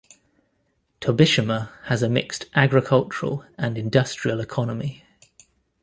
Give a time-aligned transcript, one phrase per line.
[0.99, 5.03] Tobishima has a mixed agricultural and industrial economy.